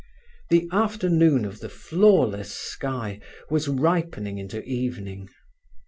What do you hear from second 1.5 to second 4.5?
the flawless sky was ripening